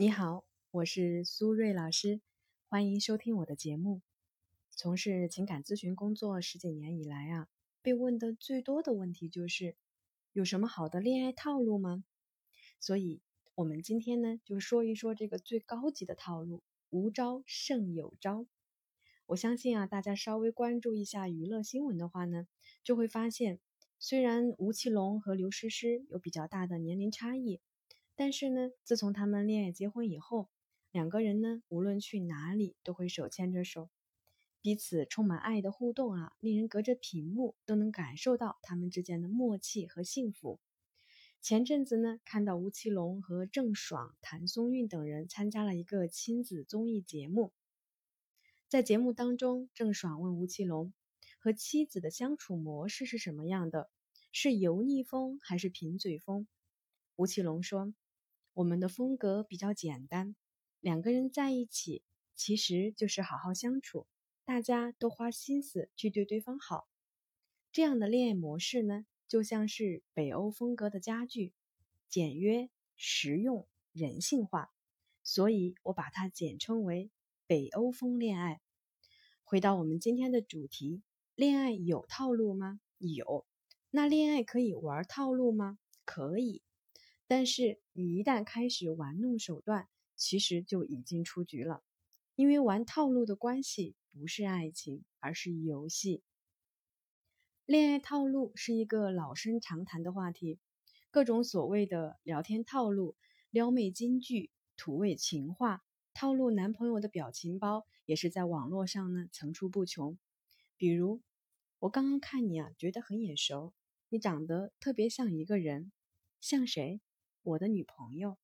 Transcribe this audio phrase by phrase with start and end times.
[0.00, 2.20] 你好，我是苏瑞老师，
[2.68, 4.00] 欢迎收听我的节目。
[4.70, 7.48] 从事情感咨询工作十几年以来啊，
[7.82, 9.74] 被问的最多的问题就是
[10.32, 12.04] 有什么好的恋爱套路吗？
[12.78, 13.20] 所以，
[13.56, 18.46] 我们今天呢，就说一说这个最高级的套路——无招胜有招。
[19.26, 22.46] 我相信啊，大家稍微关注一下娱乐新闻的话呢，
[22.84, 23.58] 就会发现，
[23.98, 27.60] 虽然吴奇隆和刘诗诗有比较大的年龄差异。
[28.18, 30.48] 但是呢，自从他们恋爱结婚以后，
[30.90, 33.90] 两个人呢，无论去哪里都会手牵着手，
[34.60, 40.58] 彼此充满爱的互动啊，令人隔着屏幕都能感受到他们之间的默契和幸福。
[41.40, 47.52] 前阵子呢，看到吴奇隆和郑爽、谭松韵等人参加了一个亲子综艺节目，
[48.66, 50.92] 在节目当中，郑爽问吴奇隆
[51.38, 53.88] 和妻子的相处模式是什么样的，
[54.32, 56.48] 是油腻风还是贫嘴风？
[57.14, 57.94] 吴奇隆说。
[58.58, 60.34] 我们的风格比较简单，
[60.80, 62.02] 两个人在一起
[62.34, 64.08] 其实就是好好相处，
[64.44, 66.88] 大家都花心思去对对方好。
[67.70, 71.52] 这样的恋爱模式呢，就像是北欧风格的家具，
[72.08, 74.72] 简约、实用、人性化，
[75.22, 77.12] 所以我把它简称为
[77.46, 78.60] 北欧风恋爱。
[79.44, 81.04] 回到我们今天的主题，
[81.36, 82.80] 恋爱有套路吗？
[82.98, 83.46] 有。
[83.92, 85.78] 那恋爱可以玩套路吗？
[86.04, 86.60] 可以。
[87.28, 91.84] 但是你一旦开始玩弄手段，其实就已经出局了，
[92.34, 96.22] 因为玩套路的关系不是爱情，而是游戏。
[97.66, 100.58] 恋爱套路是一个老生常谈的话题，
[101.10, 103.14] 各种所谓的聊天套路、
[103.50, 105.84] 撩妹金句、土味情话、
[106.14, 110.18] 套路男朋友的表情包，也是在网络上呢层出不穷。
[110.78, 111.20] 比如，
[111.78, 113.74] 我刚刚看你啊，觉得很眼熟，
[114.08, 115.92] 你长得特别像一个人，
[116.40, 117.02] 像谁？
[117.42, 118.36] 我的女朋友，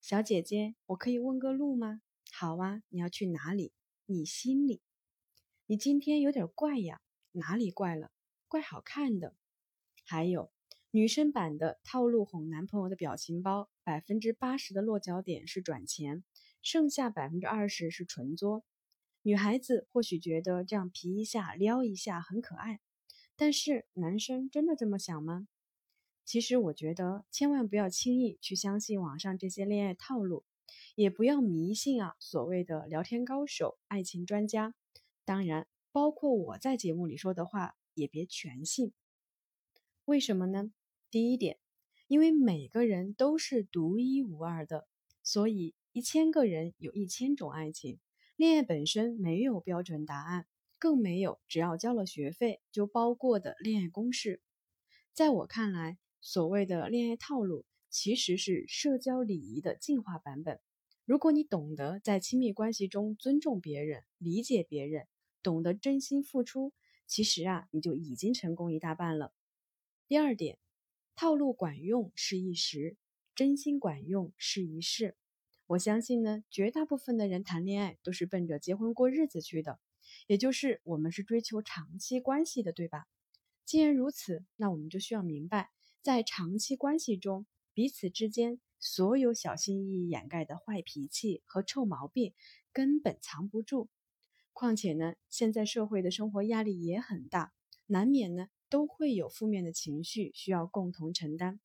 [0.00, 2.02] 小姐姐，我可以问个路吗？
[2.32, 3.72] 好啊，你要去哪里？
[4.06, 4.82] 你心里，
[5.66, 7.00] 你今天有点怪呀，
[7.32, 8.10] 哪里怪了？
[8.48, 9.34] 怪好看的。
[10.04, 10.50] 还有
[10.90, 16.24] 女生版的套路哄男朋友的表情包，百分之八十的落脚点是转钱，
[16.60, 18.64] 剩下百分之二十是纯作。
[19.22, 22.80] 女孩子或许觉得这样皮一下、撩一下很可爱，
[23.36, 25.48] 但是男生真的这么想吗？
[26.28, 30.44] 其实我觉得，千万不要轻易去相信网上这些恋爱套路，
[30.94, 34.74] 也不要迷信啊所谓的聊天高手、爱情专家。
[35.24, 38.92] 当然，包括我在节目里说的话，也别全信。
[40.04, 40.70] 为什么呢？
[41.10, 41.58] 第一点，
[42.08, 44.86] 因为每个人都是独一无二的，
[45.22, 47.98] 所以一千个人有一千种爱情。
[48.36, 50.46] 恋爱本身没有标准答案，
[50.78, 54.42] 更没有只要交了学费就包过的恋爱公式。
[55.14, 60.60] 在我看来，所谓的恋爱套路，其实是社交礼仪的进化版本。
[61.04, 65.06] 如果你懂得在亲密关系中尊重别人、理解别人，
[65.42, 66.72] 懂得真心付出，
[67.06, 69.32] 其实啊，你就已经成功一大半了。
[70.06, 70.58] 第二点，
[71.14, 72.96] 套路管用是一时，
[73.34, 75.16] 真心管用是一世。
[75.66, 79.78] 我相信呢，绝大部分的人谈恋爱都是奔着结婚过日子去的，
[80.26, 83.06] 也就是我们是追求长期关系的，对吧？
[83.64, 85.70] 既然如此，那我们就需要明白。
[86.08, 92.32] 在长期关系中，彼此之间所有小心翼翼掩盖的坏脾气和臭毛病
[92.72, 93.90] 根本藏不住。
[94.54, 97.52] 况且呢，现在社会的生活压力也很大，
[97.84, 101.60] 难免呢都会有负面的情绪需要共同承担。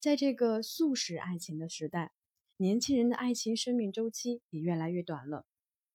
[0.00, 2.12] 在这个速食爱情的时代，
[2.58, 5.46] 年轻人的爱情生命周期也越来越短了。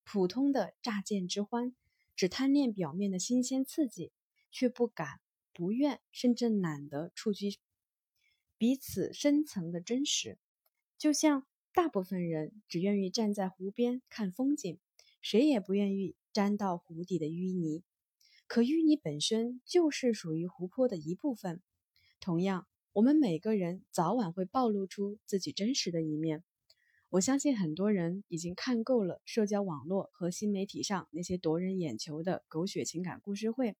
[0.03, 1.75] 普通的乍见之欢，
[2.16, 4.11] 只贪恋表面的新鲜刺激，
[4.49, 5.19] 却不敢。
[5.61, 7.59] 不愿，甚至懒得触及
[8.57, 10.39] 彼此深层的真实，
[10.97, 14.79] 就像大部分人只愿意站在湖边看风景，
[15.22, 17.83] 谁也不愿意沾到湖底的淤泥。
[18.47, 21.61] 可淤泥本身就是属于湖泊的一部分。
[22.19, 26.43] 同样，我们每个人早晚会暴露出自己真实的一面。
[27.09, 33.75] 我相信很多人已经看够了社交网络和新媒体上那些夺人眼球的狗血情感故事会。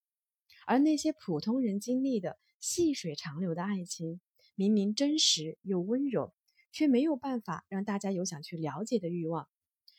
[0.72, 4.22] 而那些普通人经历的细水长流的爱情，
[4.56, 6.34] 明明真实又温柔，
[6.72, 9.50] 却没有办法让大家有想去了解的欲望。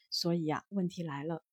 [0.08, 1.44] 所以呀，问题来了：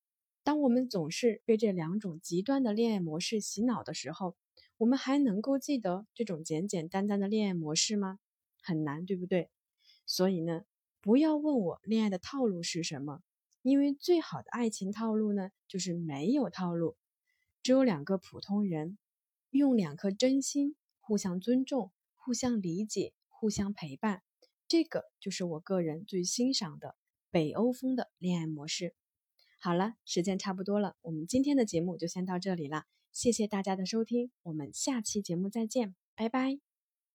[0.42, 4.38] 当我们总是被这两种极端的恋爱模式洗脑的时候，
[4.78, 8.20] 我们还能够记得这种简简单单的恋爱模式吗？
[8.62, 9.50] 很难，对不对？
[10.06, 10.64] 所以呢，
[11.02, 13.22] 不要问我恋爱的套路是什么，
[13.64, 16.96] 因为最好的爱情套路呢，就是没有套路。
[17.62, 18.98] 只有两个普通人，
[19.58, 24.22] 用两颗真心互相尊重、互相理解、互相陪伴，
[24.68, 26.96] 这个就是我个人最欣赏的
[27.32, 28.94] 北欧风的恋爱模式。
[29.60, 32.84] 好了，时间差不多了，我们今天的节目就先到这里了。
[33.12, 36.69] 谢谢大家的收听，我们下期节目再见，拜拜。